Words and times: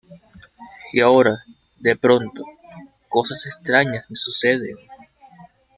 Y 0.93 0.99
ahora, 0.99 1.43
de 1.77 1.95
pronto, 1.95 2.43
cosas 3.07 3.45
extrañas 3.45 4.05
me 4.09 4.15
suceden 4.15 4.75